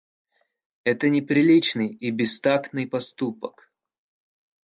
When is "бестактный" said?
2.09-2.87